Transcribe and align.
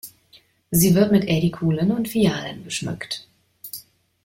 Sie 0.71 0.95
wird 0.95 1.11
mit 1.11 1.25
Ädikulen 1.25 1.91
und 1.91 2.09
Fialen 2.09 2.63
geschmückt. 2.63 3.27